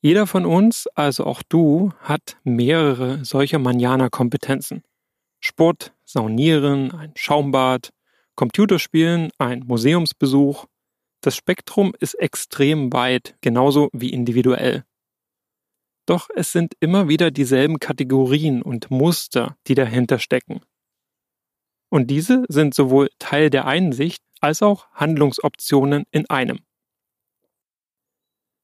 Jeder 0.00 0.28
von 0.28 0.46
uns, 0.46 0.86
also 0.94 1.24
auch 1.24 1.42
du, 1.42 1.90
hat 1.98 2.36
mehrere 2.44 3.24
solcher 3.24 3.58
Manjana-Kompetenzen. 3.58 4.84
Sport, 5.40 5.92
Saunieren, 6.04 6.92
ein 6.92 7.10
Schaumbad, 7.16 7.90
Computerspielen, 8.36 9.30
ein 9.38 9.64
Museumsbesuch. 9.66 10.66
Das 11.20 11.34
Spektrum 11.34 11.94
ist 11.98 12.14
extrem 12.14 12.92
weit, 12.92 13.34
genauso 13.40 13.88
wie 13.92 14.10
individuell. 14.10 14.84
Doch 16.06 16.28
es 16.34 16.52
sind 16.52 16.74
immer 16.78 17.08
wieder 17.08 17.32
dieselben 17.32 17.80
Kategorien 17.80 18.62
und 18.62 18.90
Muster, 18.90 19.56
die 19.66 19.74
dahinter 19.74 20.20
stecken. 20.20 20.60
Und 21.88 22.08
diese 22.08 22.44
sind 22.48 22.74
sowohl 22.74 23.10
Teil 23.18 23.50
der 23.50 23.66
Einsicht 23.66 24.22
als 24.40 24.62
auch 24.62 24.88
Handlungsoptionen 24.92 26.04
in 26.12 26.28
einem. 26.30 26.60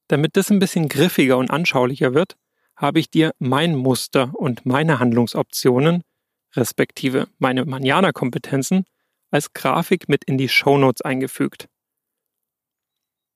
Damit 0.07 0.37
das 0.37 0.49
ein 0.49 0.59
bisschen 0.59 0.87
griffiger 0.87 1.37
und 1.37 1.51
anschaulicher 1.51 2.13
wird, 2.13 2.35
habe 2.75 2.99
ich 2.99 3.09
dir 3.09 3.33
mein 3.39 3.75
Muster 3.75 4.31
und 4.33 4.65
meine 4.65 4.99
Handlungsoptionen, 4.99 6.03
respektive 6.55 7.27
meine 7.39 7.65
Manjana-Kompetenzen, 7.65 8.85
als 9.31 9.53
Grafik 9.53 10.07
mit 10.07 10.23
in 10.23 10.37
die 10.37 10.49
Shownotes 10.49 11.01
eingefügt. 11.01 11.67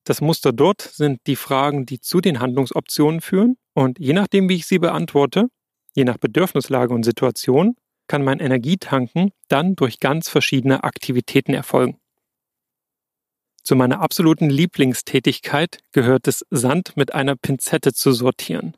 Das 0.04 0.22
Muster 0.22 0.54
dort 0.54 0.82
sind 0.82 1.20
die 1.28 1.36
Fragen, 1.36 1.86
die 1.86 2.00
zu 2.00 2.22
den 2.22 2.39
Handlungsoptionen 2.39 3.20
führen 3.20 3.58
und 3.78 4.00
je 4.00 4.13
nachdem, 4.13 4.50
wie 4.50 4.56
ich 4.56 4.66
sie 4.66 4.80
beantworte, 4.80 5.50
je 5.94 6.04
nach 6.04 6.18
Bedürfnislage 6.18 6.94
und 6.94 7.04
Situation, 7.04 7.76
kann 8.08 8.24
mein 8.24 8.40
Energietanken 8.40 9.32
dann 9.50 9.76
durch 9.76 10.00
ganz 10.00 10.30
verschiedene 10.30 10.84
Aktivitäten 10.84 11.54
erfolgen. 11.54 12.00
Zu 13.63 13.76
meiner 13.76 14.00
absoluten 14.00 14.50
Lieblingstätigkeit 14.50 15.80
gehört 15.92 16.28
es, 16.28 16.46
Sand 16.50 16.98
mit 16.98 17.13
einer 17.13 17.36
Pinzette 17.36 17.94
zu 17.94 18.13
sortieren. 18.13 18.76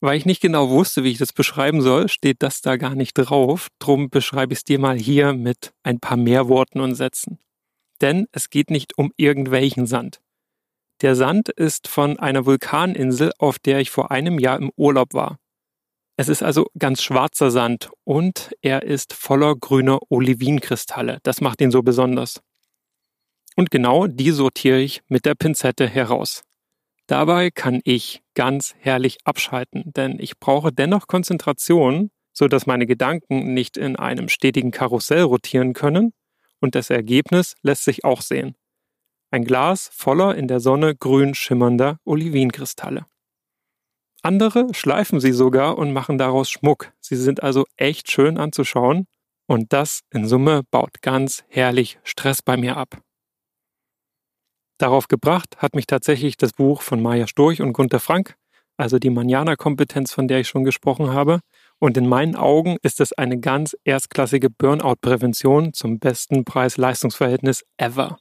Weil 0.00 0.18
ich 0.18 0.26
nicht 0.26 0.42
genau 0.42 0.68
wusste, 0.68 1.02
wie 1.02 1.12
ich 1.12 1.18
das 1.18 1.32
beschreiben 1.32 1.80
soll, 1.80 2.08
steht 2.08 2.42
das 2.42 2.60
da 2.60 2.76
gar 2.76 2.94
nicht 2.94 3.14
drauf. 3.14 3.68
Drum 3.78 4.10
beschreibe 4.10 4.52
ich 4.52 4.58
es 4.58 4.64
dir 4.64 4.78
mal 4.78 4.98
hier 4.98 5.32
mit 5.32 5.72
ein 5.82 6.00
paar 6.00 6.18
mehr 6.18 6.48
Worten 6.48 6.80
und 6.80 6.96
Sätzen 6.96 7.38
denn 8.00 8.28
es 8.32 8.50
geht 8.50 8.70
nicht 8.70 8.98
um 8.98 9.12
irgendwelchen 9.16 9.86
Sand. 9.86 10.20
Der 11.00 11.16
Sand 11.16 11.48
ist 11.48 11.88
von 11.88 12.18
einer 12.18 12.46
Vulkaninsel, 12.46 13.32
auf 13.38 13.58
der 13.58 13.80
ich 13.80 13.90
vor 13.90 14.10
einem 14.10 14.38
Jahr 14.38 14.58
im 14.58 14.70
Urlaub 14.76 15.12
war. 15.12 15.38
Es 16.16 16.28
ist 16.28 16.42
also 16.42 16.68
ganz 16.78 17.02
schwarzer 17.02 17.50
Sand 17.50 17.90
und 18.04 18.52
er 18.62 18.84
ist 18.84 19.12
voller 19.12 19.56
grüner 19.56 19.98
Olivinkristalle. 20.08 21.18
Das 21.24 21.40
macht 21.40 21.60
ihn 21.60 21.72
so 21.72 21.82
besonders. 21.82 22.40
Und 23.56 23.70
genau 23.70 24.06
die 24.06 24.30
sortiere 24.30 24.80
ich 24.80 25.02
mit 25.08 25.24
der 25.24 25.34
Pinzette 25.34 25.88
heraus. 25.88 26.42
Dabei 27.06 27.50
kann 27.50 27.80
ich 27.84 28.22
ganz 28.34 28.74
herrlich 28.78 29.18
abschalten, 29.24 29.92
denn 29.94 30.18
ich 30.18 30.38
brauche 30.38 30.72
dennoch 30.72 31.06
Konzentration, 31.06 32.10
so 32.32 32.48
dass 32.48 32.66
meine 32.66 32.86
Gedanken 32.86 33.52
nicht 33.52 33.76
in 33.76 33.96
einem 33.96 34.28
stetigen 34.28 34.70
Karussell 34.70 35.22
rotieren 35.22 35.72
können, 35.74 36.12
und 36.60 36.74
das 36.74 36.88
Ergebnis 36.88 37.54
lässt 37.62 37.84
sich 37.84 38.04
auch 38.04 38.22
sehen. 38.22 38.54
Ein 39.34 39.44
Glas 39.44 39.90
voller 39.92 40.36
in 40.36 40.46
der 40.46 40.60
Sonne 40.60 40.94
grün 40.94 41.34
schimmernder 41.34 41.98
Olivinkristalle. 42.04 43.04
Andere 44.22 44.72
schleifen 44.74 45.18
sie 45.18 45.32
sogar 45.32 45.76
und 45.76 45.92
machen 45.92 46.18
daraus 46.18 46.48
Schmuck. 46.48 46.92
Sie 47.00 47.16
sind 47.16 47.42
also 47.42 47.64
echt 47.76 48.12
schön 48.12 48.38
anzuschauen 48.38 49.08
und 49.48 49.72
das 49.72 50.02
in 50.10 50.28
Summe 50.28 50.62
baut 50.70 51.02
ganz 51.02 51.42
herrlich 51.48 51.98
Stress 52.04 52.42
bei 52.42 52.56
mir 52.56 52.76
ab. 52.76 53.00
Darauf 54.78 55.08
gebracht 55.08 55.56
hat 55.56 55.74
mich 55.74 55.88
tatsächlich 55.88 56.36
das 56.36 56.52
Buch 56.52 56.80
von 56.80 57.02
Maja 57.02 57.26
Storch 57.26 57.60
und 57.60 57.72
Gunther 57.72 57.98
Frank, 57.98 58.36
also 58.76 59.00
die 59.00 59.10
Manjana-Kompetenz, 59.10 60.12
von 60.12 60.28
der 60.28 60.38
ich 60.38 60.46
schon 60.46 60.62
gesprochen 60.62 61.12
habe, 61.12 61.40
und 61.80 61.96
in 61.96 62.06
meinen 62.08 62.36
Augen 62.36 62.76
ist 62.82 63.00
es 63.00 63.12
eine 63.12 63.40
ganz 63.40 63.76
erstklassige 63.82 64.48
Burnout-Prävention 64.48 65.72
zum 65.72 65.98
besten 65.98 66.44
Preis-Leistungsverhältnis 66.44 67.64
ever. 67.78 68.18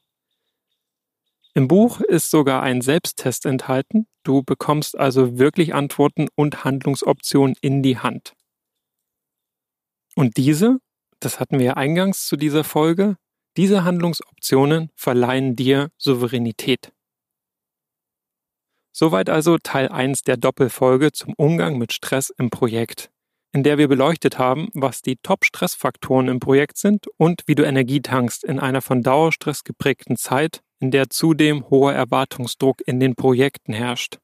Im 1.55 1.67
Buch 1.67 2.01
ist 2.01 2.31
sogar 2.31 2.63
ein 2.63 2.81
Selbsttest 2.81 3.45
enthalten. 3.45 4.07
Du 4.23 4.41
bekommst 4.41 4.97
also 4.97 5.37
wirklich 5.37 5.73
Antworten 5.73 6.27
und 6.35 6.63
Handlungsoptionen 6.63 7.55
in 7.61 7.83
die 7.83 7.99
Hand. 7.99 8.33
Und 10.15 10.37
diese, 10.37 10.79
das 11.19 11.39
hatten 11.39 11.59
wir 11.59 11.65
ja 11.65 11.73
eingangs 11.73 12.25
zu 12.25 12.37
dieser 12.37 12.63
Folge, 12.63 13.17
diese 13.55 13.83
Handlungsoptionen 13.83 14.89
verleihen 14.95 15.55
dir 15.55 15.89
Souveränität. 15.97 16.91
Soweit 18.91 19.29
also 19.29 19.57
Teil 19.57 19.89
1 19.89 20.23
der 20.23 20.37
Doppelfolge 20.37 21.11
zum 21.11 21.33
Umgang 21.35 21.77
mit 21.77 21.93
Stress 21.93 22.31
im 22.31 22.49
Projekt 22.49 23.11
in 23.53 23.61
der 23.61 23.77
wir 23.77 23.87
beleuchtet 23.87 24.39
haben, 24.39 24.69
was 24.73 25.03
die 25.03 25.17
Top-Stressfaktoren 25.17 26.27
im 26.27 26.39
Projekt 26.39 26.77
sind 26.77 27.07
und 27.17 27.43
wie 27.45 27.55
du 27.55 27.63
Energie 27.63 28.01
tankst 28.01 28.43
in 28.43 28.59
einer 28.59 28.81
von 28.81 29.03
Dauerstress 29.03 29.63
geprägten 29.63 30.17
Zeit, 30.17 30.63
in 30.83 30.91
der 30.91 31.09
zudem 31.09 31.69
hoher 31.69 31.93
Erwartungsdruck 31.93 32.81
in 32.85 32.99
den 32.99 33.15
Projekten 33.15 33.71
herrscht. 33.71 34.19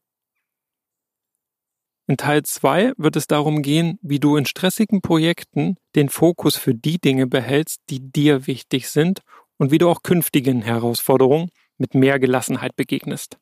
In 2.05 2.17
Teil 2.17 2.43
2 2.43 2.91
wird 2.97 3.15
es 3.15 3.27
darum 3.27 3.61
gehen, 3.61 3.97
wie 4.01 4.19
du 4.19 4.35
in 4.35 4.45
stressigen 4.45 4.99
Projekten 4.99 5.77
den 5.95 6.09
Fokus 6.09 6.57
für 6.57 6.75
die 6.75 6.99
Dinge 6.99 7.27
behältst, 7.27 7.79
die 7.89 8.01
dir 8.01 8.45
wichtig 8.45 8.89
sind 8.89 9.21
und 9.57 9.71
wie 9.71 9.77
du 9.77 9.87
auch 9.87 10.03
künftigen 10.03 10.61
Herausforderungen 10.61 11.49
mit 11.77 11.95
mehr 11.95 12.19
Gelassenheit 12.19 12.75
begegnest. 12.75 13.37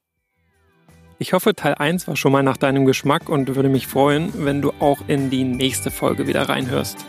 Ich 1.18 1.34
hoffe, 1.34 1.56
Teil 1.56 1.74
1 1.74 2.08
war 2.08 2.16
schon 2.16 2.32
mal 2.32 2.44
nach 2.44 2.58
deinem 2.58 2.86
Geschmack 2.86 3.30
und 3.30 3.56
würde 3.56 3.70
mich 3.70 3.88
freuen, 3.88 4.32
wenn 4.46 4.62
du 4.62 4.74
auch 4.80 5.00
in 5.08 5.32
die 5.32 5.44
nächste 5.44 5.90
Folge 5.90 6.28
wieder 6.28 6.44
reinhörst. 6.50 7.04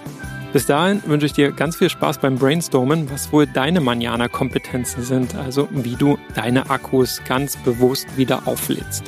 Bis 0.52 0.64
dahin 0.64 1.02
wünsche 1.04 1.26
ich 1.26 1.34
dir 1.34 1.52
ganz 1.52 1.76
viel 1.76 1.90
Spaß 1.90 2.18
beim 2.18 2.36
Brainstormen, 2.36 3.10
was 3.10 3.32
wohl 3.32 3.46
deine 3.46 3.82
Manjana-Kompetenzen 3.82 5.02
sind, 5.02 5.34
also 5.34 5.68
wie 5.70 5.94
du 5.94 6.18
deine 6.34 6.70
Akkus 6.70 7.22
ganz 7.28 7.56
bewusst 7.58 8.16
wieder 8.16 8.48
auflädst. 8.48 9.04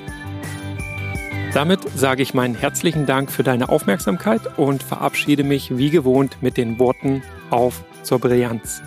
Damit 1.55 1.81
sage 1.96 2.22
ich 2.22 2.35
meinen 2.35 2.55
herzlichen 2.55 3.07
Dank 3.07 3.31
für 3.33 3.42
deine 3.42 3.70
Aufmerksamkeit 3.70 4.59
und 4.59 4.83
verabschiede 4.83 5.42
mich 5.42 5.76
wie 5.79 5.90
gewohnt 5.90 6.37
mit 6.42 6.59
den 6.59 6.79
Worten 6.79 7.22
auf 7.48 7.85
zur 8.03 8.18
Brillanz. 8.18 8.83